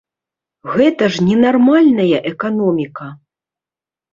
[0.77, 3.07] Гэта ж не нармальная эканоміка!